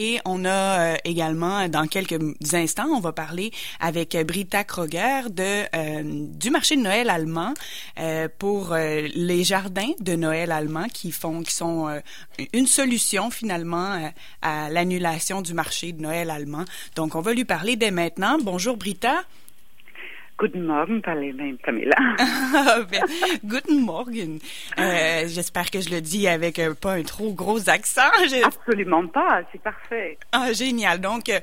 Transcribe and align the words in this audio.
Et 0.00 0.20
on 0.24 0.44
a 0.44 0.96
également, 1.04 1.68
dans 1.68 1.88
quelques 1.88 2.20
instants, 2.54 2.86
on 2.94 3.00
va 3.00 3.12
parler 3.12 3.50
avec 3.80 4.16
Brita 4.24 4.62
Kroger 4.62 5.22
de 5.28 6.38
du 6.38 6.50
marché 6.50 6.76
de 6.76 6.82
Noël 6.82 7.10
allemand 7.10 7.52
pour 8.38 8.76
les 8.76 9.42
jardins 9.42 9.90
de 9.98 10.14
Noël 10.14 10.52
allemand 10.52 10.86
qui 10.86 11.10
font, 11.10 11.42
qui 11.42 11.52
sont 11.52 11.88
une 12.52 12.68
solution 12.68 13.30
finalement 13.30 14.12
à 14.40 14.70
l'annulation 14.70 15.42
du 15.42 15.52
marché 15.52 15.90
de 15.90 16.00
Noël 16.00 16.30
allemand. 16.30 16.64
Donc, 16.94 17.16
on 17.16 17.20
va 17.20 17.34
lui 17.34 17.44
parler 17.44 17.74
dès 17.74 17.90
maintenant. 17.90 18.38
Bonjour 18.40 18.76
Brita. 18.76 19.24
Guten 20.38 20.66
Morgen, 20.66 21.02
Pamela. 21.02 21.96
Ben, 22.90 23.02
guten 23.44 23.80
Morgen. 23.80 24.38
Euh, 24.78 25.24
j'espère 25.26 25.68
que 25.68 25.80
je 25.80 25.90
le 25.90 26.00
dis 26.00 26.28
avec 26.28 26.60
euh, 26.60 26.74
pas 26.74 26.92
un 26.92 27.02
trop 27.02 27.32
gros 27.32 27.68
accent. 27.68 28.02
Absolument 28.44 29.04
pas, 29.08 29.42
c'est 29.50 29.60
parfait. 29.60 30.16
Ah, 30.30 30.52
génial. 30.52 31.00
Donc, 31.00 31.28
euh, 31.28 31.40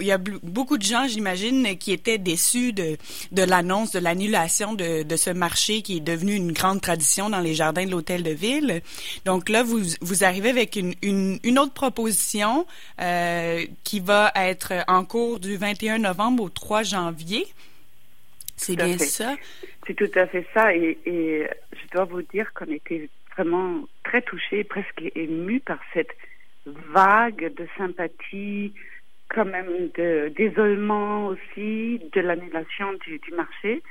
il 0.00 0.06
y 0.06 0.12
a 0.12 0.18
beaucoup 0.18 0.78
de 0.78 0.84
gens, 0.84 1.08
j'imagine, 1.08 1.76
qui 1.78 1.92
étaient 1.92 2.18
déçus 2.18 2.72
de, 2.72 2.96
de 3.32 3.42
l'annonce 3.42 3.90
de 3.90 3.98
l'annulation 3.98 4.74
de, 4.74 5.02
de 5.02 5.16
ce 5.16 5.30
marché 5.30 5.82
qui 5.82 5.96
est 5.96 6.00
devenu 6.00 6.34
une 6.34 6.52
grande 6.52 6.80
tradition 6.80 7.30
dans 7.30 7.40
les 7.40 7.54
jardins 7.54 7.86
de 7.86 7.90
l'hôtel 7.90 8.22
de 8.22 8.30
ville. 8.30 8.82
Donc 9.24 9.48
là, 9.48 9.64
vous, 9.64 9.80
vous 10.00 10.22
arrivez 10.22 10.50
avec 10.50 10.76
une, 10.76 10.94
une, 11.02 11.40
une 11.42 11.58
autre 11.58 11.74
proposition 11.74 12.66
qui 13.82 14.00
va 14.00 14.30
être 14.36 14.72
en 14.86 15.04
cours 15.04 15.40
du 15.40 15.56
21 15.56 15.98
novembre 15.98 16.44
au 16.44 16.48
3 16.48 16.84
janvier. 16.84 17.44
C'est 18.58 18.76
bien 18.76 18.98
ça. 18.98 19.36
C'est 19.86 19.94
tout 19.94 20.10
à 20.14 20.26
fait 20.26 20.46
ça. 20.52 20.74
Et, 20.74 20.98
je 21.06 21.88
dois 21.92 22.04
vous 22.04 22.22
dire 22.22 22.52
qu'on 22.54 22.66
était 22.66 23.08
vraiment 23.36 23.84
très 24.04 24.20
touchés, 24.22 24.64
presque 24.64 25.02
émus 25.14 25.60
par 25.60 25.78
cette 25.94 26.14
vague 26.66 27.54
de 27.54 27.66
sympathie, 27.78 28.74
quand 29.28 29.44
même 29.44 29.88
d'isolement 30.36 31.28
aussi, 31.28 32.00
de 32.12 32.20
l'annulation 32.20 32.92
du, 33.06 33.20
marché. 33.34 33.82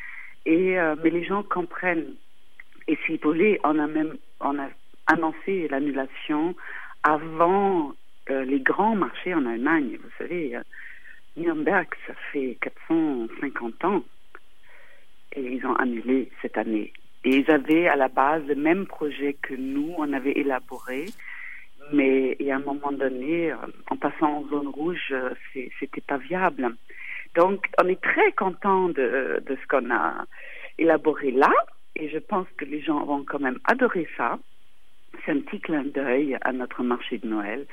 Et 0.45 0.79
euh, 0.79 0.95
mais 1.03 1.09
les 1.09 1.25
gens 1.25 1.43
comprennent. 1.43 2.13
Et 2.87 2.97
si 3.05 3.17
vous 3.17 3.31
voulez, 3.31 3.59
on 3.63 3.79
a 3.79 3.87
même 3.87 4.17
on 4.39 4.57
a 4.59 4.69
annoncé 5.07 5.67
l'annulation 5.69 6.55
avant 7.03 7.93
euh, 8.29 8.43
les 8.45 8.59
grands 8.59 8.95
marchés 8.95 9.33
en 9.33 9.45
Allemagne. 9.45 9.97
Vous 10.01 10.09
savez, 10.17 10.55
euh, 10.55 10.61
Nürnberg, 11.35 11.87
ça 12.05 12.13
fait 12.31 12.57
450 12.61 13.85
ans 13.85 14.03
et 15.33 15.41
ils 15.41 15.65
ont 15.65 15.75
annulé 15.75 16.29
cette 16.41 16.57
année. 16.57 16.93
Et 17.23 17.37
ils 17.37 17.51
avaient 17.51 17.87
à 17.87 17.95
la 17.95 18.07
base 18.07 18.43
le 18.47 18.55
même 18.55 18.85
projet 18.85 19.35
que 19.41 19.53
nous, 19.53 19.93
on 19.97 20.13
avait 20.13 20.31
élaboré, 20.31 21.05
mais 21.93 22.37
à 22.49 22.55
un 22.55 22.59
moment 22.59 22.91
donné, 22.91 23.51
euh, 23.51 23.55
en 23.89 23.97
passant 23.97 24.37
en 24.37 24.47
zone 24.47 24.67
rouge, 24.67 25.11
euh, 25.11 25.31
c'était 25.79 26.01
pas 26.01 26.17
viable. 26.17 26.75
Donc, 27.35 27.67
on 27.81 27.87
est 27.87 28.01
très 28.01 28.31
content 28.33 28.89
de, 28.89 29.43
de 29.45 29.57
ce 29.61 29.67
qu'on 29.67 29.91
a 29.91 30.25
élaboré 30.77 31.31
là, 31.31 31.51
et 31.95 32.09
je 32.09 32.19
pense 32.19 32.47
que 32.57 32.65
les 32.65 32.81
gens 32.81 33.03
vont 33.05 33.23
quand 33.23 33.39
même 33.39 33.59
adorer 33.65 34.07
ça. 34.17 34.37
C'est 35.25 35.31
un 35.31 35.39
petit 35.39 35.59
clin 35.59 35.83
d'œil 35.83 36.37
à 36.41 36.51
notre 36.51 36.83
marché 36.83 37.17
de 37.17 37.27
Noël. 37.27 37.65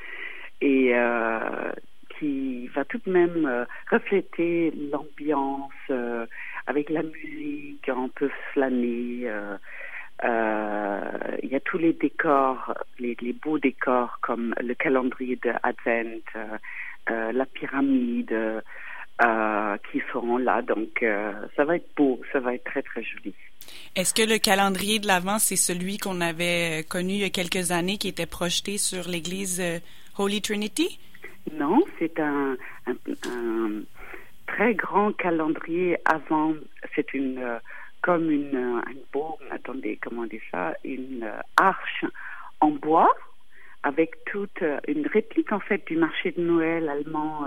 Et 0.60 0.94
euh, 0.94 1.72
qui 2.18 2.68
va 2.68 2.84
tout 2.84 3.00
de 3.06 3.10
même 3.10 3.46
euh, 3.46 3.64
refléter 3.90 4.72
l'ambiance 4.92 5.72
euh, 5.90 6.26
avec 6.66 6.90
la 6.90 7.02
musique, 7.02 7.88
on 7.94 8.08
peut 8.08 8.30
flâner. 8.52 9.24
Euh, 9.26 9.56
il 11.42 11.50
y 11.50 11.56
a 11.56 11.60
tous 11.60 11.78
les 11.78 11.92
décors, 11.92 12.74
les, 12.98 13.16
les, 13.20 13.32
beaux 13.32 13.58
décors 13.58 14.18
comme 14.22 14.54
le 14.60 14.74
calendrier 14.74 15.36
de 15.36 15.50
Advent, 15.62 16.22
la 17.08 17.44
pyramide 17.46 18.62
qui 19.90 20.02
seront 20.12 20.38
là. 20.38 20.62
Donc 20.62 21.04
ça 21.56 21.64
va 21.64 21.76
être 21.76 21.88
beau, 21.96 22.20
ça 22.32 22.40
va 22.40 22.54
être 22.54 22.64
très 22.64 22.82
très 22.82 23.02
joli. 23.02 23.34
Est-ce 23.96 24.14
que 24.14 24.22
le 24.22 24.38
calendrier 24.38 24.98
de 24.98 25.06
l'Avent, 25.06 25.38
c'est 25.38 25.56
celui 25.56 25.98
qu'on 25.98 26.20
avait 26.20 26.86
connu 26.88 27.14
il 27.14 27.20
y 27.20 27.24
a 27.24 27.30
quelques 27.30 27.72
années 27.72 27.98
qui 27.98 28.08
était 28.08 28.24
projeté 28.24 28.78
sur 28.78 29.08
l'église 29.08 29.62
Holy 30.16 30.40
Trinity? 30.40 30.98
Non, 31.52 31.82
c'est 31.98 32.18
un, 32.20 32.56
très 34.46 34.74
grand 34.74 35.12
calendrier 35.12 35.98
avant. 36.04 36.54
C'est 36.94 37.12
une 37.14 37.38
euh, 37.38 37.58
comme 38.02 38.30
une, 38.30 38.56
euh, 38.56 39.20
attendez, 39.50 39.98
comment 40.02 40.24
euh, 40.24 41.40
arche 41.56 42.04
en 42.60 42.70
bois 42.70 43.14
avec 43.82 44.24
toute 44.24 44.62
une 44.88 45.06
réplique 45.06 45.52
en 45.52 45.60
fait 45.60 45.86
du 45.86 45.96
marché 45.96 46.32
de 46.32 46.40
Noël 46.40 46.88
allemand 46.88 47.44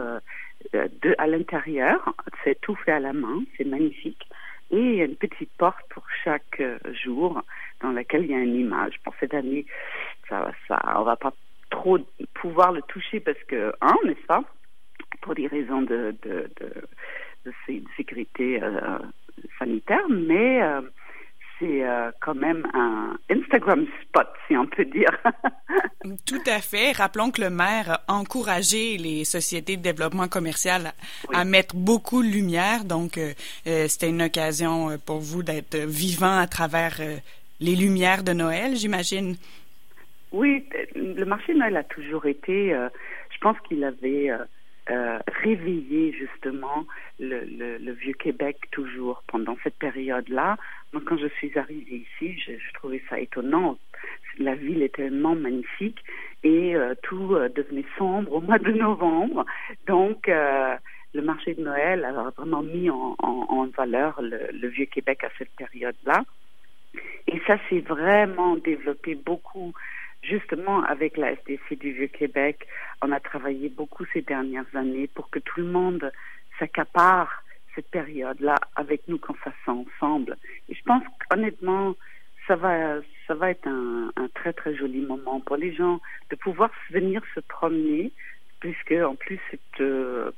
de, 0.71 1.15
à 1.17 1.25
l'intérieur. 1.25 2.13
C'est 2.43 2.61
tout 2.61 2.75
fait 2.75 2.91
à 2.91 2.99
la 2.99 3.13
main, 3.13 3.41
c'est 3.57 3.65
magnifique. 3.65 4.27
Et 4.69 4.77
il 4.77 4.95
y 4.95 5.01
a 5.01 5.05
une 5.05 5.15
petite 5.15 5.51
porte 5.57 5.83
pour 5.89 6.03
chaque 6.23 6.61
jour 7.03 7.41
dans 7.81 7.91
laquelle 7.91 8.25
il 8.25 8.31
y 8.31 8.35
a 8.35 8.39
une 8.39 8.55
image. 8.55 8.99
Pour 9.03 9.15
cette 9.19 9.33
année, 9.33 9.65
ça, 10.29 10.51
ça, 10.67 10.79
on 10.99 11.03
va 11.03 11.15
pas 11.15 11.33
trop 11.69 11.99
pouvoir 12.33 12.71
le 12.71 12.81
toucher 12.83 13.19
parce 13.19 13.41
que, 13.47 13.73
hein, 13.81 13.95
n'est-ce 14.05 14.25
pas, 14.25 14.43
pour 15.21 15.35
des 15.35 15.47
raisons 15.47 15.81
de, 15.81 16.15
de, 16.23 16.49
de, 17.45 17.53
sécurité 17.95 18.61
euh, 18.61 18.99
sanitaire, 19.57 20.03
mais 20.09 20.61
euh, 20.61 20.81
c'est 21.57 21.83
euh, 21.83 22.11
quand 22.19 22.35
même 22.35 22.67
un 22.73 23.17
Instagram 23.29 23.85
spot, 24.01 24.27
si 24.47 24.57
on 24.57 24.65
peut 24.65 24.83
dire. 24.85 25.09
Tout 26.25 26.41
à 26.45 26.59
fait. 26.59 26.91
Rappelons 26.91 27.31
que 27.31 27.41
le 27.41 27.49
maire 27.49 27.99
a 28.07 28.13
encouragé 28.13 28.97
les 28.97 29.23
sociétés 29.23 29.77
de 29.77 29.81
développement 29.81 30.27
commercial 30.27 30.93
à, 31.33 31.45
mettre 31.45 31.75
beaucoup 31.75 32.21
de 32.21 32.27
lumière. 32.27 32.83
Donc, 32.83 33.19
c'était 33.63 34.09
une 34.09 34.21
occasion 34.21 34.97
pour 35.05 35.19
vous 35.19 35.43
d'être 35.43 35.77
vivant 35.77 36.37
à 36.37 36.47
travers 36.47 36.99
les 37.59 37.75
lumières 37.75 38.23
de 38.23 38.33
Noël, 38.33 38.75
j'imagine. 38.75 39.35
Oui, 40.31 40.65
le 40.95 41.23
marché 41.23 41.53
de 41.53 41.59
Noël 41.59 41.77
a 41.77 41.83
toujours 41.83 42.25
été, 42.25 42.73
euh, 42.73 42.89
je 43.33 43.37
pense 43.39 43.57
qu'il 43.61 43.83
avait 43.85 44.29
euh, 44.29 44.43
euh, 44.89 45.19
réveillé 45.41 46.11
justement 46.11 46.85
le, 47.19 47.45
le, 47.79 47.91
vieux 47.93 48.13
Québec 48.13 48.57
toujours 48.71 49.23
pendant 49.27 49.57
cette 49.63 49.77
période-là. 49.77 50.57
Moi, 50.91 51.01
quand 51.05 51.17
je 51.17 51.27
suis 51.27 51.57
arrivée 51.57 52.05
ici, 52.05 52.37
je, 52.39 52.53
je, 52.53 52.73
trouvais 52.73 53.01
ça 53.09 53.19
étonnant. 53.19 53.77
La 54.37 54.55
ville 54.55 54.83
est 54.83 54.95
tellement 54.95 55.35
magnifique 55.35 56.03
et 56.43 56.75
tout 57.01 57.35
devenait 57.55 57.85
sombre 57.97 58.33
au 58.33 58.41
mois 58.41 58.59
de 58.59 58.71
novembre. 58.71 59.45
Donc, 59.87 60.27
le 60.27 61.21
marché 61.23 61.55
de 61.55 61.63
Noël 61.63 62.05
a 62.05 62.31
vraiment 62.37 62.61
mis 62.61 62.89
en, 62.91 63.15
en, 63.17 63.47
en 63.49 63.65
valeur 63.67 64.21
le, 64.21 64.39
le 64.53 64.67
vieux 64.67 64.85
Québec 64.85 65.23
à 65.23 65.29
cette 65.39 65.49
période-là. 65.57 66.23
Et 67.27 67.41
ça 67.47 67.57
s'est 67.67 67.79
vraiment 67.79 68.55
développé 68.57 69.15
beaucoup 69.15 69.73
justement 70.27 70.83
avec 70.83 71.17
la 71.17 71.31
SDC 71.33 71.79
du 71.79 71.91
Vieux-Québec, 71.93 72.67
on 73.01 73.11
a 73.11 73.19
travaillé 73.19 73.69
beaucoup 73.69 74.05
ces 74.13 74.21
dernières 74.21 74.75
années 74.75 75.07
pour 75.07 75.29
que 75.29 75.39
tout 75.39 75.59
le 75.59 75.67
monde 75.67 76.11
s'accapare 76.59 77.43
cette 77.75 77.89
période-là 77.89 78.55
avec 78.75 79.07
nous 79.07 79.19
qu'on 79.19 79.35
fasse 79.35 79.53
ça 79.65 79.71
ensemble. 79.71 80.35
Et 80.67 80.73
je 80.73 80.83
pense 80.83 81.03
qu'honnêtement, 81.19 81.95
ça 82.47 82.55
va, 82.55 82.99
ça 83.27 83.35
va 83.35 83.51
être 83.51 83.67
un, 83.67 84.11
très 84.33 84.53
très 84.53 84.75
joli 84.75 85.01
moment 85.01 85.39
pour 85.41 85.57
les 85.57 85.73
gens 85.73 85.99
de 86.29 86.35
pouvoir 86.35 86.71
venir 86.89 87.21
se 87.35 87.39
promener, 87.39 88.11
puisque 88.59 88.93
en 88.93 89.15
plus 89.15 89.39
euh, 89.79 90.31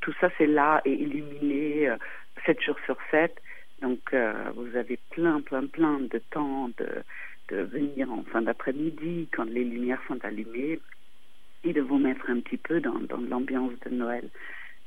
tout 0.00 0.12
ça 0.20 0.28
c'est 0.36 0.46
là 0.46 0.82
et 0.84 0.92
illuminé 0.92 1.88
euh, 1.88 1.96
7 2.44 2.60
jours 2.62 2.78
sur 2.84 2.96
7. 3.10 3.34
Donc 3.80 4.00
euh, 4.12 4.34
vous 4.54 4.76
avez 4.76 4.98
plein 5.10 5.40
plein 5.40 5.66
plein 5.66 6.00
de 6.00 6.18
temps 6.30 6.68
de 6.78 6.88
de 7.48 7.62
venir 7.62 8.10
en 8.10 8.22
fin 8.24 8.42
d'après-midi 8.42 9.28
quand 9.32 9.44
les 9.44 9.64
lumières 9.64 10.00
sont 10.08 10.18
allumées 10.24 10.80
et 11.64 11.72
de 11.72 11.80
vous 11.80 11.98
mettre 11.98 12.28
un 12.30 12.40
petit 12.40 12.56
peu 12.56 12.80
dans, 12.80 12.98
dans 13.00 13.18
l'ambiance 13.18 13.72
de 13.84 13.90
Noël. 13.90 14.28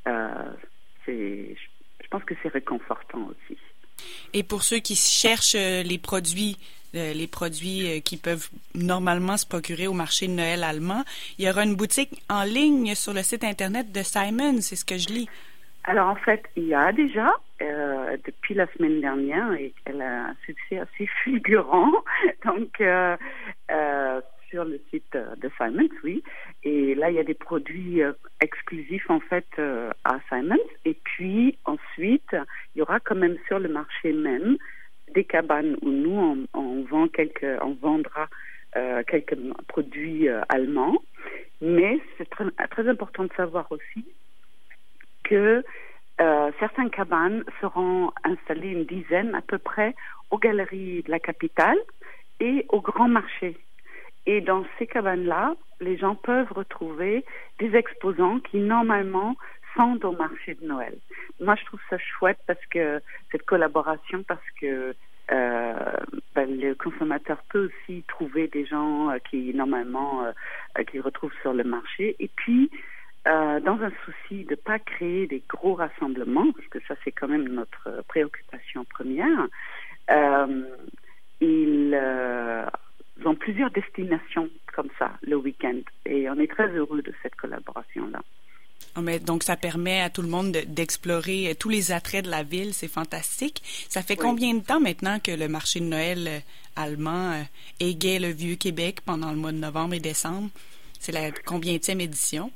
Euh, 0.07 0.51
c'est, 1.05 1.55
je 2.01 2.07
pense 2.09 2.23
que 2.23 2.33
c'est 2.41 2.49
réconfortant 2.49 3.29
aussi. 3.29 3.59
Et 4.33 4.43
pour 4.43 4.63
ceux 4.63 4.79
qui 4.79 4.95
cherchent 4.95 5.55
euh, 5.55 5.83
les 5.83 5.97
produits, 5.97 6.57
euh, 6.95 7.13
les 7.13 7.27
produits 7.27 8.01
qui 8.01 8.17
peuvent 8.17 8.49
normalement 8.75 9.35
se 9.35 9.45
procurer 9.45 9.87
au 9.87 9.93
marché 9.93 10.27
de 10.27 10.33
Noël 10.33 10.63
allemand, 10.63 11.03
il 11.37 11.45
y 11.45 11.49
aura 11.49 11.63
une 11.63 11.75
boutique 11.75 12.21
en 12.29 12.43
ligne 12.43 12.95
sur 12.95 13.13
le 13.13 13.23
site 13.23 13.43
internet 13.43 13.91
de 13.91 14.03
Simon, 14.03 14.61
c'est 14.61 14.75
ce 14.75 14.85
que 14.85 14.97
je 14.97 15.09
lis. 15.09 15.29
Alors 15.89 16.09
en 16.09 16.15
fait, 16.15 16.43
il 16.55 16.67
y 16.67 16.75
a 16.75 16.91
déjà 16.91 17.33
euh, 17.63 18.15
depuis 18.23 18.53
la 18.53 18.67
semaine 18.73 19.01
dernière 19.01 19.51
et 19.53 19.73
elle 19.85 20.03
a 20.03 20.27
un 20.27 20.35
succès 20.45 20.77
assez 20.77 21.07
fulgurant. 21.23 21.91
Donc 22.45 22.79
euh, 22.79 23.17
euh, 23.71 24.21
sur 24.51 24.65
le 24.65 24.79
site 24.91 25.13
de 25.13 25.49
Simons, 25.57 25.89
oui. 26.03 26.21
Et 26.61 26.93
là, 26.93 27.09
il 27.09 27.15
y 27.15 27.19
a 27.19 27.23
des 27.23 27.33
produits 27.33 28.03
euh, 28.03 28.13
exclusifs 28.39 29.09
en 29.09 29.19
fait 29.19 29.47
euh, 29.57 29.89
à 30.03 30.19
Simons. 30.29 30.59
Et 30.85 30.93
puis 30.93 31.57
ensuite, 31.65 32.35
il 32.75 32.79
y 32.79 32.81
aura 32.83 32.99
quand 32.99 33.15
même 33.15 33.37
sur 33.47 33.57
le 33.57 33.69
marché 33.69 34.13
même 34.13 34.57
des 35.15 35.23
cabanes 35.23 35.75
où 35.81 35.89
nous 35.89 36.45
on, 36.53 36.83
vend 36.83 37.07
quelques, 37.07 37.57
on 37.63 37.73
vendra 37.81 38.27
quelques 39.07 39.35
produits 39.67 40.29
allemands. 40.49 41.01
Mais 41.61 41.99
c'est 42.19 42.29
très 42.29 42.87
important 42.87 43.23
de 43.23 43.33
savoir 43.35 43.65
aussi 43.71 44.05
que 45.29 45.63
euh, 46.21 46.51
certaines 46.59 46.89
cabanes 46.89 47.43
seront 47.61 48.11
installées, 48.23 48.71
une 48.71 48.85
dizaine 48.85 49.35
à 49.35 49.41
peu 49.41 49.57
près, 49.57 49.95
aux 50.31 50.37
galeries 50.37 51.03
de 51.03 51.11
la 51.11 51.19
capitale 51.19 51.77
et 52.39 52.65
au 52.69 52.81
grand 52.81 53.07
marché. 53.07 53.57
Et 54.25 54.41
dans 54.41 54.65
ces 54.77 54.87
cabanes-là, 54.87 55.55
les 55.79 55.97
gens 55.97 56.15
peuvent 56.15 56.51
retrouver 56.51 57.23
des 57.59 57.75
exposants 57.75 58.39
qui 58.39 58.57
normalement 58.57 59.35
sont 59.75 59.99
au 60.03 60.11
marché 60.11 60.55
de 60.55 60.65
Noël. 60.65 60.97
Moi, 61.39 61.55
je 61.55 61.65
trouve 61.65 61.79
ça 61.89 61.97
chouette 61.97 62.39
parce 62.47 62.65
que 62.69 63.01
cette 63.31 63.45
collaboration, 63.45 64.23
parce 64.27 64.49
que 64.59 64.93
euh, 65.31 65.73
ben, 66.35 66.59
le 66.59 66.73
consommateur 66.73 67.37
peut 67.49 67.69
aussi 67.69 68.03
trouver 68.07 68.47
des 68.47 68.65
gens 68.65 69.11
euh, 69.11 69.17
qui 69.29 69.53
normalement 69.53 70.23
euh, 70.25 70.83
qu'il 70.83 71.01
retrouve 71.01 71.31
sur 71.41 71.53
le 71.53 71.63
marché. 71.63 72.15
Et 72.19 72.29
puis, 72.35 72.71
euh, 73.29 73.59
dans 73.59 73.79
un 73.81 73.91
souci 74.05 74.43
de 74.45 74.51
ne 74.51 74.55
pas 74.55 74.79
créer 74.79 75.27
des 75.27 75.43
gros 75.47 75.75
rassemblements, 75.75 76.51
parce 76.51 76.67
que 76.69 76.79
ça 76.87 76.95
c'est 77.03 77.11
quand 77.11 77.27
même 77.27 77.47
notre 77.49 78.03
préoccupation 78.07 78.85
première, 78.85 79.47
euh, 80.09 80.63
ils 81.39 81.91
euh, 81.93 82.65
ont 83.25 83.35
plusieurs 83.35 83.69
destinations 83.69 84.49
comme 84.73 84.89
ça 84.97 85.11
le 85.21 85.35
week-end 85.35 85.79
et 86.05 86.27
on 86.29 86.39
est 86.39 86.49
très 86.49 86.69
heureux 86.69 87.03
de 87.03 87.13
cette 87.21 87.35
collaboration-là. 87.35 88.19
Oh, 88.97 89.01
donc, 89.23 89.43
ça 89.43 89.55
permet 89.55 90.01
à 90.01 90.09
tout 90.09 90.23
le 90.23 90.29
monde 90.29 90.51
d'explorer 90.67 91.55
tous 91.59 91.69
les 91.69 91.91
attraits 91.91 92.25
de 92.25 92.31
la 92.31 92.41
ville. 92.43 92.73
C'est 92.73 92.87
fantastique. 92.87 93.61
Ça 93.87 94.01
fait 94.01 94.15
combien 94.15 94.55
de 94.55 94.61
temps 94.61 94.79
maintenant 94.79 95.19
que 95.19 95.31
le 95.31 95.47
marché 95.47 95.79
de 95.79 95.85
Noël 95.85 96.41
allemand 96.75 97.43
égaye 97.79 98.19
le 98.19 98.29
Vieux-Québec 98.29 99.01
pendant 99.05 99.31
le 99.31 99.37
mois 99.37 99.51
de 99.51 99.57
novembre 99.57 99.93
et 99.93 99.99
décembre? 99.99 100.49
C'est 100.99 101.11
la 101.11 101.31
combienième 101.31 102.01
édition? 102.01 102.51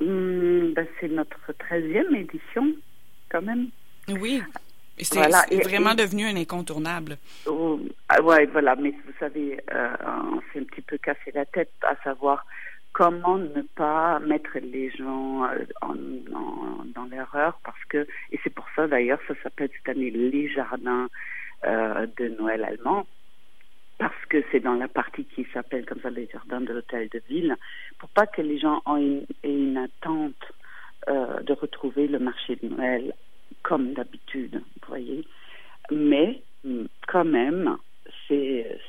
Hmm, 0.00 0.72
ben, 0.72 0.86
c'est 0.98 1.08
notre 1.08 1.52
13e 1.52 2.14
édition, 2.16 2.72
quand 3.30 3.42
même. 3.42 3.68
Oui. 4.08 4.42
C'est 5.02 5.62
vraiment 5.64 5.94
devenu 5.94 6.26
un 6.26 6.36
incontournable. 6.36 7.16
Oh, 7.46 7.80
ah, 8.08 8.18
oui, 8.22 8.46
voilà. 8.52 8.76
Mais 8.76 8.90
vous 8.90 9.12
savez, 9.18 9.58
euh, 9.72 9.94
on 10.32 10.40
s'est 10.52 10.60
un 10.60 10.64
petit 10.64 10.82
peu 10.82 10.98
cassé 10.98 11.32
la 11.34 11.46
tête 11.46 11.72
à 11.82 11.96
savoir 12.04 12.44
comment 12.92 13.38
ne 13.38 13.62
pas 13.76 14.18
mettre 14.20 14.58
les 14.60 14.90
gens 14.90 15.44
euh, 15.44 15.64
en, 15.80 15.94
dans 16.94 17.04
l'erreur 17.10 17.58
parce 17.64 17.82
que, 17.88 18.06
et 18.32 18.40
c'est 18.42 18.52
pour 18.52 18.66
ça 18.74 18.88
d'ailleurs, 18.88 19.20
ça 19.28 19.34
s'appelle 19.42 19.70
cette 19.76 19.96
année 19.96 20.10
les 20.10 20.48
jardins 20.48 21.08
euh, 21.64 22.06
de 22.18 22.28
Noël 22.28 22.64
allemand 22.64 23.06
parce 24.00 24.24
que 24.30 24.42
c'est 24.50 24.60
dans 24.60 24.76
la 24.76 24.88
partie 24.88 25.26
qui 25.26 25.46
s'appelle 25.52 25.84
comme 25.84 26.00
ça 26.00 26.08
les 26.08 26.26
jardins 26.32 26.62
de 26.62 26.72
l'hôtel 26.72 27.10
de 27.10 27.22
ville, 27.28 27.54
pour 27.98 28.08
pas 28.08 28.26
que 28.26 28.40
les 28.40 28.58
gens 28.58 28.82
aient 28.96 29.26
une, 29.44 29.76
attente 29.76 30.52
euh, 31.08 31.40
de 31.42 31.52
retrouver 31.52 32.08
le 32.08 32.18
marché 32.18 32.56
de 32.56 32.68
Noël 32.68 33.12
comme 33.62 33.92
d'habitude, 33.92 34.54
vous 34.54 34.88
voyez. 34.88 35.22
Mais 35.90 36.40
quand 37.08 37.26
même, 37.26 37.76
c'est 38.26 38.80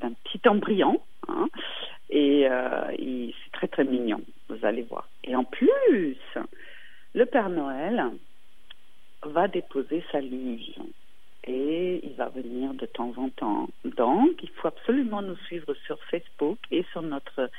un 0.00 0.12
petit 0.12 0.40
embryon, 0.48 1.02
hein, 1.28 1.48
et, 2.08 2.48
euh, 2.48 2.96
c'est 2.96 3.52
très 3.52 3.68
très 3.68 3.84
mignon, 3.84 4.22
vous 4.48 4.64
allez 4.64 4.82
voir. 4.84 5.06
Et 5.24 5.36
en 5.36 5.44
plus, 5.44 6.16
le 7.14 7.26
Père 7.26 7.50
Noël 7.50 8.06
va 9.22 9.48
déposer 9.48 10.02
sa 10.10 10.22
luge 10.22 10.72
et 11.46 12.00
il 12.02 12.14
va 12.14 12.28
venir 12.28 12.74
de 12.74 12.86
temps 12.86 13.12
en 13.16 13.28
temps. 13.28 13.68
Donc, 13.96 14.42
il 14.42 14.50
faut 14.50 14.68
absolument 14.68 15.22
nous 15.22 15.36
suivre 15.46 15.74
sur 15.86 15.98
Facebook 16.04 16.58
et 16.70 16.84
sur 16.92 17.02
notre 17.02 17.50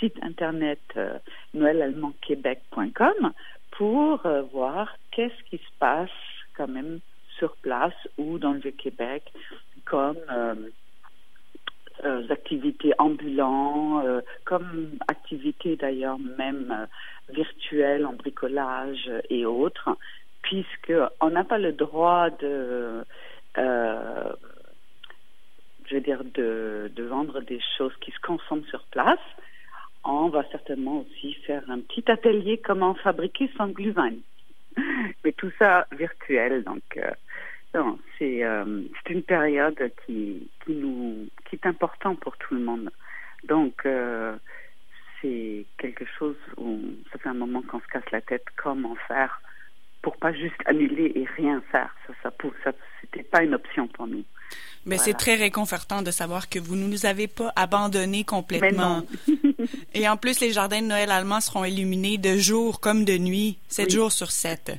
site 0.00 0.16
internet 0.22 0.80
euh, 0.96 1.18
pour 3.72 4.26
euh, 4.26 4.42
voir 4.52 4.96
qu'est-ce 5.10 5.42
qui 5.44 5.58
se 5.58 5.70
passe 5.78 6.10
quand 6.56 6.68
même 6.68 7.00
sur 7.38 7.56
place 7.56 7.94
ou 8.18 8.38
dans 8.38 8.52
le 8.52 8.70
Québec 8.70 9.22
comme 9.84 10.18
euh, 10.30 10.54
euh, 12.04 12.28
activités 12.30 12.92
ambulantes, 12.98 14.24
comme 14.44 14.98
activités 15.08 15.76
d'ailleurs 15.76 16.18
même 16.18 16.86
virtuelles 17.28 18.06
en 18.06 18.12
bricolage 18.12 19.10
et 19.30 19.46
autres, 19.46 19.90
puisque 20.42 20.92
on 21.20 21.30
n'a 21.30 21.44
pas 21.44 21.58
le 21.58 21.72
droit 21.72 22.30
de 22.30 23.04
je 25.86 25.96
veux 25.96 26.00
dire, 26.00 26.22
de, 26.24 26.90
de 26.94 27.02
vendre 27.04 27.40
des 27.40 27.60
choses 27.76 27.94
qui 28.00 28.10
se 28.10 28.20
consomment 28.20 28.64
sur 28.64 28.82
place. 28.84 29.18
On 30.04 30.28
va 30.28 30.44
certainement 30.50 31.00
aussi 31.00 31.34
faire 31.46 31.62
un 31.68 31.80
petit 31.80 32.10
atelier 32.10 32.58
comment 32.58 32.94
fabriquer 32.94 33.50
son 33.56 33.68
glühwein. 33.68 34.16
Mais 35.24 35.32
tout 35.32 35.52
ça 35.58 35.86
virtuel, 35.92 36.64
donc 36.64 36.82
euh, 36.96 37.10
c'est 38.18 38.44
euh, 38.44 38.82
une 39.08 39.22
période 39.22 39.90
qui 40.04 40.48
qui 40.66 41.56
est 41.56 41.66
important 41.66 42.14
pour 42.16 42.36
tout 42.38 42.54
le 42.54 42.60
monde. 42.60 42.90
Donc 43.44 43.86
euh, 43.86 44.36
c'est 45.20 45.66
quelque 45.78 46.04
chose 46.18 46.36
où 46.56 46.80
ça 47.10 47.18
fait 47.18 47.28
un 47.28 47.34
moment 47.34 47.62
qu'on 47.62 47.80
se 47.80 47.86
casse 47.86 48.10
la 48.10 48.20
tête 48.20 48.44
comment 48.56 48.96
faire 49.08 49.40
pour 50.02 50.16
pas 50.16 50.32
juste 50.32 50.60
annuler 50.66 51.12
et 51.14 51.24
rien 51.36 51.62
faire. 51.70 51.94
Ça, 52.06 52.12
ça, 52.22 52.32
ça 52.64 52.72
c'était 53.00 53.22
pas 53.22 53.42
une 53.42 53.54
option 53.54 53.88
pour 53.88 54.06
nous. 54.06 54.24
Mais 54.84 54.98
c'est 54.98 55.14
très 55.14 55.36
réconfortant 55.36 56.02
de 56.02 56.10
savoir 56.10 56.48
que 56.48 56.58
vous 56.58 56.74
ne 56.74 56.86
nous 56.86 57.06
avez 57.06 57.28
pas 57.28 57.52
abandonnés 57.54 58.24
complètement. 58.24 59.02
et 59.94 60.08
en 60.08 60.16
plus, 60.16 60.40
les 60.40 60.50
jardins 60.50 60.82
de 60.82 60.86
Noël 60.86 61.10
allemands 61.10 61.40
seront 61.40 61.64
illuminés 61.64 62.18
de 62.18 62.36
jour 62.36 62.80
comme 62.80 63.04
de 63.04 63.16
nuit, 63.16 63.58
sept 63.68 63.90
jours 63.90 64.10
sur 64.10 64.32
sept. 64.32 64.72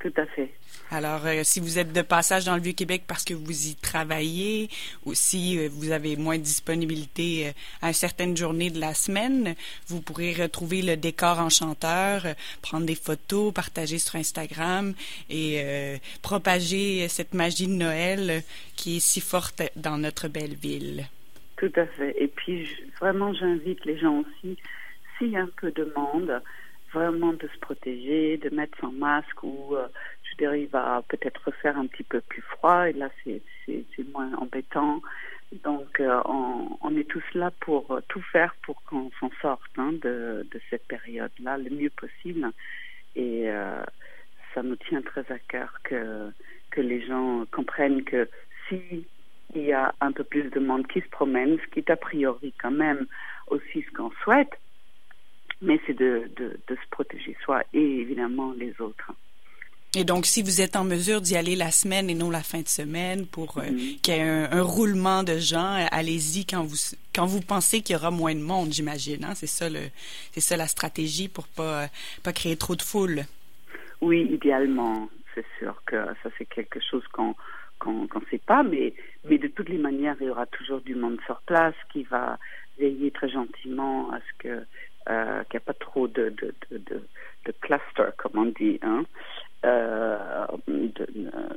Tout 0.00 0.12
à 0.16 0.24
fait. 0.26 0.50
Alors, 0.90 1.26
euh, 1.26 1.40
si 1.42 1.58
vous 1.58 1.78
êtes 1.80 1.92
de 1.92 2.02
passage 2.02 2.44
dans 2.44 2.54
le 2.54 2.62
Vieux-Québec 2.62 3.02
parce 3.08 3.24
que 3.24 3.34
vous 3.34 3.68
y 3.68 3.74
travaillez 3.74 4.68
ou 5.04 5.14
si 5.14 5.58
euh, 5.58 5.68
vous 5.70 5.90
avez 5.90 6.16
moins 6.16 6.38
de 6.38 6.42
disponibilité 6.42 7.48
euh, 7.48 7.50
à 7.82 7.92
certaines 7.92 8.36
journées 8.36 8.70
de 8.70 8.78
la 8.78 8.94
semaine, 8.94 9.56
vous 9.88 10.00
pourrez 10.00 10.32
retrouver 10.32 10.82
le 10.82 10.96
décor 10.96 11.40
enchanteur, 11.40 12.22
prendre 12.62 12.86
des 12.86 12.94
photos, 12.94 13.52
partager 13.52 13.98
sur 13.98 14.14
Instagram 14.14 14.94
et 15.28 15.98
propager 16.22 17.08
cette 17.08 17.34
magie 17.34 17.66
de 17.66 17.72
Noël 17.72 18.42
qui 18.76 18.98
est 18.98 19.00
si 19.00 19.20
forte 19.20 19.62
dans 19.76 19.98
notre 19.98 20.28
belle 20.28 20.54
ville. 20.54 21.06
Tout 21.56 21.72
à 21.76 21.86
fait. 21.86 22.14
Et 22.20 22.28
puis, 22.28 22.68
vraiment, 23.00 23.32
j'invite 23.34 23.84
les 23.84 23.98
gens 23.98 24.20
aussi, 24.20 24.56
s'il 25.16 25.30
y 25.30 25.36
a 25.36 25.42
un 25.42 25.50
peu 25.60 25.70
de 25.70 25.92
monde, 25.96 26.42
vraiment 26.92 27.32
de 27.32 27.48
se 27.48 27.58
protéger, 27.60 28.38
de 28.38 28.54
mettre 28.54 28.78
son 28.80 28.92
masque 28.92 29.42
ou 29.42 29.76
il 30.40 30.68
va 30.68 31.02
peut-être 31.08 31.50
faire 31.62 31.78
un 31.78 31.86
petit 31.86 32.02
peu 32.02 32.20
plus 32.20 32.42
froid 32.42 32.88
et 32.88 32.92
là 32.92 33.08
c'est 33.24 33.42
moins 34.12 34.32
embêtant. 34.34 35.00
Donc 35.64 36.00
euh, 36.00 36.20
on, 36.24 36.96
est 36.96 37.08
tous 37.08 37.24
là 37.34 37.52
pour 37.60 38.00
tout 38.08 38.22
faire 38.32 38.54
pour 38.62 38.82
qu'on 38.84 39.10
s'en 39.20 39.30
sorte 39.40 39.70
hein, 39.76 39.92
de, 40.02 40.46
cette 40.70 40.86
période-là 40.86 41.58
le 41.58 41.70
mieux 41.70 41.90
possible. 41.90 42.50
Et 43.14 43.48
euh, 43.50 43.82
ça 44.54 44.62
nous 44.62 44.76
tient 44.76 45.02
très 45.02 45.30
à 45.30 45.38
cœur 45.38 45.78
que, 45.84 46.30
que 46.70 46.80
les 46.80 47.06
gens 47.06 47.44
comprennent 47.52 48.02
que 48.04 48.28
si 48.68 49.06
il 49.54 49.62
y 49.62 49.72
a 49.72 49.94
un 50.00 50.12
peu 50.12 50.24
plus 50.24 50.50
de 50.50 50.60
monde 50.60 50.86
qui 50.88 51.00
se 51.00 51.08
promène, 51.08 51.58
ce 51.58 51.66
qui 51.70 51.78
est 51.78 51.90
a 51.90 51.96
priori 51.96 52.52
quand 52.60 52.72
même 52.72 53.06
aussi 53.48 53.82
ce 53.82 53.90
qu'on 53.92 54.10
souhaite, 54.22 54.58
mais 55.62 55.80
c'est 55.86 55.94
de, 55.94 56.28
de, 56.36 56.58
de 56.66 56.74
se 56.74 56.88
protéger 56.90 57.36
soi 57.42 57.62
et 57.72 58.00
évidemment 58.00 58.52
les 58.52 58.78
autres. 58.80 59.12
Et 59.98 60.04
donc, 60.04 60.26
si 60.26 60.42
vous 60.42 60.60
êtes 60.60 60.76
en 60.76 60.84
mesure 60.84 61.22
d'y 61.22 61.36
aller 61.36 61.56
la 61.56 61.70
semaine 61.70 62.10
et 62.10 62.14
non 62.14 62.28
la 62.28 62.42
fin 62.42 62.60
de 62.60 62.68
semaine 62.68 63.26
pour 63.26 63.56
euh, 63.56 63.62
mm-hmm. 63.62 64.00
qu'il 64.02 64.14
y 64.14 64.18
ait 64.18 64.22
un, 64.22 64.60
roulement 64.60 65.22
de 65.22 65.38
gens, 65.38 65.86
allez-y 65.90 66.44
quand 66.44 66.62
vous 66.64 66.76
quand 67.14 67.24
vous 67.24 67.40
pensez 67.40 67.80
qu'il 67.80 67.94
y 67.94 67.98
aura 67.98 68.10
moins 68.10 68.34
de 68.34 68.40
monde, 68.40 68.70
j'imagine. 68.74 69.24
Hein? 69.24 69.34
C'est 69.34 69.46
ça 69.46 69.70
le 69.70 69.80
c'est 70.32 70.42
ça 70.42 70.58
la 70.58 70.66
stratégie 70.66 71.28
pour 71.28 71.48
pas 71.48 71.88
pas 72.22 72.34
créer 72.34 72.56
trop 72.56 72.76
de 72.76 72.82
foule. 72.82 73.22
Oui, 74.02 74.28
idéalement, 74.30 75.08
c'est 75.34 75.46
sûr 75.58 75.82
que 75.86 75.96
ça 76.22 76.28
c'est 76.36 76.44
quelque 76.44 76.80
chose 76.80 77.04
qu'on 77.10 77.34
qu'on 77.78 78.02
ne 78.02 78.26
sait 78.30 78.42
pas, 78.46 78.62
mais 78.62 78.92
mais 79.24 79.38
de 79.38 79.48
toutes 79.48 79.70
les 79.70 79.78
manières, 79.78 80.16
il 80.20 80.26
y 80.26 80.30
aura 80.30 80.44
toujours 80.44 80.82
du 80.82 80.94
monde 80.94 81.18
sur 81.24 81.40
place 81.46 81.74
qui 81.90 82.02
va 82.02 82.38
veiller 82.78 83.10
très 83.10 83.28
gentiment 83.28 84.10
à 84.12 84.18
ce 84.18 84.38
que 84.38 84.66
euh, 85.08 85.44
qu'il 85.44 85.58
n'y 85.58 85.62
a 85.62 85.66
pas 85.66 85.74
trop 85.74 86.08
de, 86.08 86.30
de, 86.30 86.52
de, 86.68 86.78
de, 86.78 87.06
de 87.44 87.52
cluster, 87.60 88.10
comme 88.16 88.32
on 88.34 88.46
dit, 88.46 88.80
hein, 88.82 89.04
euh, 89.64 90.46
de, 90.66 91.06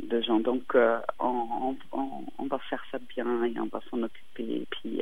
de, 0.04 0.22
gens. 0.22 0.40
Donc, 0.40 0.76
euh, 0.76 1.00
on, 1.20 1.76
on, 1.92 2.26
on, 2.38 2.46
va 2.46 2.60
faire 2.70 2.84
ça 2.92 3.00
bien 3.16 3.46
et 3.46 3.60
on 3.60 3.66
va 3.66 3.82
s'en 3.90 4.04
occuper. 4.04 4.62
Et 4.62 4.68
puis, 4.70 5.02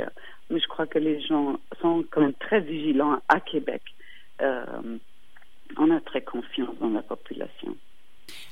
mais 0.49 0.61
je 0.61 0.67
crois 0.67 0.87
que 0.87 0.97
les 0.97 1.19
gens 1.19 1.59
sont 1.81 2.05
quand 2.09 2.21
même 2.21 2.33
très 2.35 2.61
vigilants 2.61 3.19
à 3.27 3.41
Québec. 3.41 3.81
on 4.39 5.91
a 5.91 5.99
très 6.05 6.21
confiance 6.21 6.77
dans 6.79 6.89
la 6.89 7.01
population. 7.01 7.75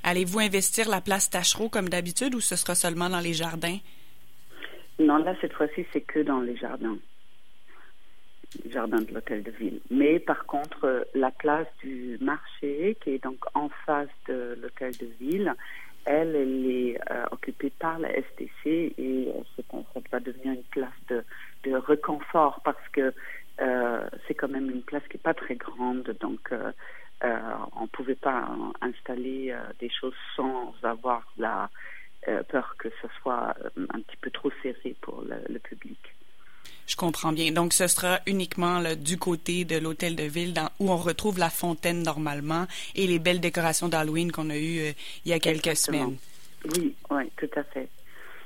Allez-vous 0.04 0.40
investir 0.40 0.90
la 0.90 1.00
place 1.00 1.30
Tachereau 1.30 1.70
comme 1.70 1.88
d'habitude 1.88 2.36
ou 2.36 2.42
ce 2.42 2.58
sera 2.58 2.76
seulement 2.76 3.10
dans 3.10 3.22
les 3.22 3.34
jardins? 3.34 3.78
Non, 5.00 5.18
là, 5.18 5.36
cette 5.40 5.54
fois-ci, 5.54 5.86
c'est 5.94 6.02
que 6.02 6.20
dans 6.20 6.42
les 6.42 6.58
jardins. 6.58 6.98
Jardin 8.70 9.02
de 9.02 9.14
l'hôtel 9.14 9.44
de 9.44 9.52
ville. 9.52 9.80
Mais 9.90 10.20
par 10.20 10.46
contre, 10.46 11.08
la 11.14 11.32
place 11.32 11.68
du 11.82 12.18
marché, 12.22 12.98
qui 13.02 13.12
est 13.12 13.24
donc 13.24 13.40
en 13.54 13.70
face 13.86 14.10
de 14.28 14.58
l'hôtel 14.62 14.96
de 14.98 15.08
ville, 15.20 15.54
elle, 16.06 16.36
elle 16.36 16.66
est 16.66 17.00
euh, 17.12 17.26
occupée 17.32 17.72
par 17.80 17.98
la 18.00 18.10
STC 18.10 18.94
et 18.98 19.28
euh, 19.28 19.64
ça 19.72 20.00
va 20.12 20.20
devenir 20.20 20.54
une 20.54 20.64
place 20.64 20.94
de, 21.10 21.24
de 21.64 21.76
reconfort 21.76 22.62
parce 22.64 22.88
que 22.92 23.12
euh, 23.62 24.10
c'est 24.28 24.34
quand 24.34 24.50
même 24.50 24.70
une 24.70 24.84
place 24.84 25.04
qui 25.10 25.18
n'est 25.18 25.24
pas 25.24 25.34
très 25.34 25.56
grande, 25.56 26.16
donc 26.20 26.52
euh, 26.52 26.72
euh 27.24 27.40
on 27.78 27.84
ne 27.84 27.88
pouvait 27.88 28.16
pas 28.16 28.50
installer 28.82 29.52
euh, 29.52 29.60
des 29.80 29.90
choses 29.90 30.16
sans 30.36 30.74
avoir 30.84 31.24
la 31.38 31.70
peur 32.50 32.76
que 32.80 32.90
ce 33.04 33.08
soit 33.22 33.56
un 33.78 34.02
petit 34.02 34.18
peu 34.20 34.32
trop 34.32 34.50
serré 34.64 34.96
pour 35.02 35.24
le 35.24 35.60
public. 35.60 36.00
Je 36.88 36.96
comprends 36.96 37.32
bien. 37.32 37.52
Donc, 37.52 37.74
ce 37.74 37.88
sera 37.88 38.20
uniquement 38.28 38.80
là, 38.80 38.96
du 38.96 39.18
côté 39.18 39.66
de 39.66 39.78
l'hôtel 39.78 40.16
de 40.16 40.24
ville 40.24 40.54
dans, 40.54 40.70
où 40.80 40.92
on 40.92 40.98
retrouve 40.98 41.40
la 41.40 41.50
fontaine 41.50 42.04
normalement 42.04 42.66
et 42.96 43.08
les 43.08 43.20
belles 43.20 43.40
décorations 43.40 43.88
d'Halloween 43.88 44.32
qu'on 44.32 44.50
a 44.50 44.58
eues 44.58 44.80
euh, 44.80 44.92
il 45.26 45.32
y 45.32 45.34
a 45.34 45.40
quelques 45.40 45.68
Exactement. 45.68 46.06
semaines. 46.06 46.18
Oui, 46.78 46.96
oui, 47.10 47.32
tout 47.38 47.60
à 47.60 47.64
fait. 47.64 47.88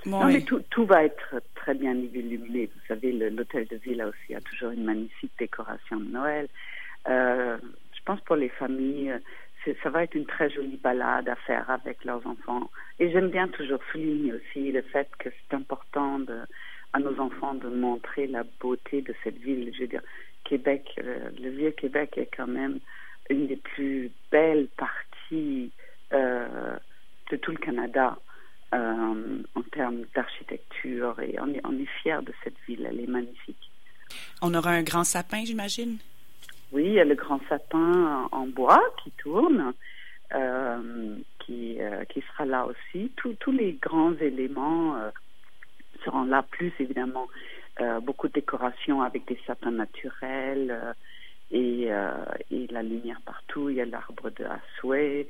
Bon, 0.05 0.21
non, 0.21 0.27
oui. 0.27 0.33
mais 0.35 0.41
tout, 0.41 0.61
tout, 0.69 0.85
va 0.85 1.03
être 1.03 1.41
très 1.55 1.73
bien 1.73 1.93
illuminé. 1.93 2.69
Vous 2.73 2.81
savez, 2.87 3.11
l'hôtel 3.11 3.67
de 3.67 3.75
ville 3.77 4.01
a 4.01 4.07
aussi 4.07 4.33
a 4.33 4.41
toujours 4.41 4.71
une 4.71 4.85
magnifique 4.85 5.31
décoration 5.37 5.97
de 5.97 6.09
Noël. 6.09 6.47
Euh, 7.09 7.57
je 7.93 7.99
pense 8.05 8.21
pour 8.21 8.37
les 8.37 8.49
familles, 8.49 9.13
ça 9.83 9.89
va 9.89 10.03
être 10.03 10.15
une 10.15 10.25
très 10.25 10.49
jolie 10.49 10.79
balade 10.81 11.27
à 11.27 11.35
faire 11.35 11.69
avec 11.69 12.03
leurs 12.05 12.25
enfants. 12.25 12.69
Et 12.99 13.11
j'aime 13.11 13.29
bien 13.29 13.47
toujours 13.49 13.79
souligner 13.91 14.33
aussi 14.33 14.71
le 14.71 14.81
fait 14.81 15.09
que 15.19 15.29
c'est 15.29 15.55
important 15.55 16.19
de 16.19 16.39
à 16.93 16.99
nos 16.99 17.19
enfants 17.19 17.53
de 17.53 17.69
montrer 17.69 18.27
la 18.27 18.43
beauté 18.59 19.01
de 19.01 19.13
cette 19.23 19.37
ville. 19.37 19.71
Je 19.75 19.81
veux 19.81 19.87
dire, 19.87 20.01
Québec, 20.43 20.89
euh, 20.99 21.29
le 21.39 21.49
vieux 21.49 21.71
Québec 21.71 22.13
est 22.17 22.29
quand 22.35 22.47
même 22.47 22.79
une 23.29 23.47
des 23.47 23.57
plus 23.57 24.11
belles 24.31 24.67
parties 24.77 25.71
euh, 26.13 26.75
de 27.31 27.37
tout 27.37 27.51
le 27.51 27.57
Canada 27.57 28.17
euh, 28.73 29.43
en 29.55 29.61
termes 29.71 30.03
d'architecture 30.15 31.19
et 31.19 31.35
on 31.39 31.53
est, 31.53 31.61
on 31.63 31.73
est 31.73 31.89
fiers 32.01 32.21
de 32.23 32.33
cette 32.43 32.57
ville, 32.67 32.87
elle 32.89 32.99
est 32.99 33.07
magnifique. 33.07 33.69
On 34.41 34.53
aura 34.55 34.71
un 34.71 34.83
grand 34.83 35.03
sapin, 35.03 35.43
j'imagine? 35.45 35.97
Oui, 36.71 36.85
il 36.85 36.93
y 36.93 36.99
a 36.99 37.05
le 37.05 37.15
grand 37.15 37.39
sapin 37.47 38.27
en 38.31 38.47
bois 38.47 38.81
qui 39.03 39.11
tourne, 39.11 39.73
qui, 41.39 41.79
qui 42.09 42.21
sera 42.21 42.45
là 42.45 42.65
aussi. 42.65 43.11
Tous, 43.15 43.33
tous 43.39 43.51
les 43.51 43.73
grands 43.73 44.13
éléments 44.15 44.95
seront 46.03 46.23
là, 46.23 46.43
plus 46.43 46.73
évidemment 46.79 47.27
euh, 47.81 47.99
beaucoup 48.01 48.27
de 48.27 48.33
décorations 48.33 49.01
avec 49.01 49.25
des 49.25 49.39
sapins 49.47 49.71
naturels 49.71 50.69
euh, 50.69 50.93
et, 51.51 51.85
euh, 51.89 52.11
et, 52.51 52.67
la 52.67 52.83
lumière 52.83 53.21
partout. 53.25 53.69
Il 53.69 53.77
y 53.77 53.81
a 53.81 53.85
l'arbre 53.85 54.29
de 54.31 54.43
Assoué, 54.43 55.29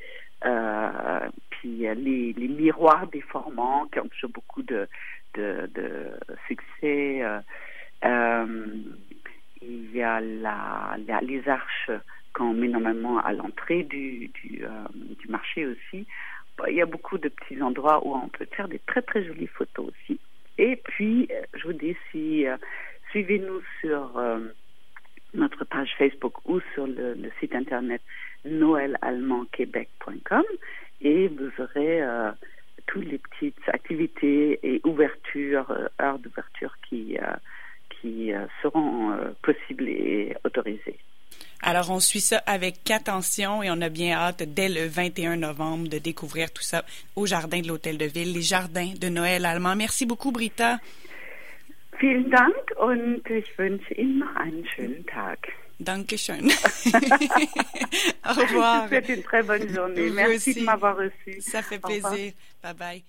puis 1.51 1.77
les, 1.77 2.33
les, 2.33 2.47
miroirs 2.47 3.07
déformants 3.07 3.85
qui 3.87 3.99
ont 3.99 4.07
toujours 4.07 4.31
beaucoup 4.31 4.63
de, 4.63 4.87
succès. 6.47 7.21
il 9.61 9.91
y 9.93 10.01
a 10.01 10.19
les 11.21 11.47
arches 11.47 11.91
qu'on 12.33 12.53
met 12.53 12.67
normalement 12.67 13.19
à 13.19 13.31
l'entrée 13.33 13.83
du 13.83 14.31
marché 15.27 15.67
aussi. 15.67 16.07
Il 16.67 16.75
y 16.75 16.81
a 16.81 16.85
beaucoup 16.85 17.17
de 17.17 17.29
petits 17.29 17.61
endroits 17.61 18.05
où 18.05 18.15
on 18.15 18.27
peut 18.27 18.47
faire 18.51 18.67
des 18.67 18.79
très 18.79 19.01
très 19.03 19.23
jolies 19.23 19.47
photos 19.47 19.89
aussi. 19.89 20.19
Et 20.59 20.75
puis, 20.75 21.27
je 21.53 21.67
vous 21.67 21.73
dis, 21.73 21.95
si 22.11 22.45
euh, 22.45 22.57
suivez-nous 23.11 23.61
sur 23.79 24.17
euh, 24.17 24.39
notre 25.33 25.63
page 25.63 25.95
Facebook 25.97 26.33
ou 26.45 26.59
sur 26.73 26.85
le, 26.85 27.15
site 27.39 27.55
internet 27.55 28.01
noëlallemandquebec.com 28.43 30.43
et 30.99 31.29
vous 31.29 31.49
aurez 31.59 32.03
euh, 32.03 32.31
toutes 32.87 33.05
les 33.05 33.19
petites 33.19 33.55
activités 33.67 34.59
et 34.61 34.81
ouvertures, 34.83 35.71
heures 36.01 36.19
d'ouverture 36.19 36.75
qui, 36.89 37.17
qui 37.89 38.33
seront 38.61 39.17
possibles 39.41 39.87
et 39.87 40.35
autorisées. 40.43 40.99
Alors, 41.61 41.91
on 41.91 41.99
suit 41.99 42.21
ça 42.21 42.37
avec 42.45 42.89
attention 42.89 43.61
et 43.61 43.69
on 43.69 43.81
a 43.81 43.89
bien 43.89 44.15
hâte, 44.15 44.43
dès 44.43 44.69
le 44.69 44.87
21 44.87 45.37
novembre, 45.37 45.89
de 45.89 45.97
découvrir 45.97 46.51
tout 46.51 46.63
ça 46.63 46.85
au 47.15 47.25
jardin 47.25 47.59
de 47.59 47.67
l'Hôtel 47.67 47.97
de 47.97 48.05
Ville, 48.05 48.33
les 48.33 48.41
jardins 48.41 48.93
de 48.99 49.09
Noël 49.09 49.45
allemand. 49.45 49.75
Merci 49.75 50.05
beaucoup, 50.05 50.31
Brita. 50.31 50.79
Vielen 51.99 52.29
Dank 52.29 52.55
und 52.77 53.29
ich 53.29 53.57
wünsche 53.57 53.93
Ihnen 53.95 54.19
noch 54.19 54.35
einen 54.37 54.65
schönen 54.73 55.05
Tag. 55.05 55.51
Dankeschön. 55.79 56.49
Au 58.23 58.33
revoir. 58.33 58.87
C'est 58.89 59.09
une 59.09 59.23
très 59.23 59.43
bonne 59.43 59.67
journée. 59.67 60.07
Vous 60.07 60.13
Merci 60.13 60.51
aussi. 60.51 60.59
de 60.61 60.65
m'avoir 60.65 60.95
reçu. 60.95 61.41
Ça 61.41 61.61
fait 61.61 61.79
plaisir. 61.79 62.33
Bye 62.63 62.73
bye. 62.73 63.03